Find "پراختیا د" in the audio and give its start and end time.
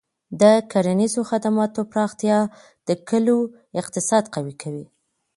1.91-2.89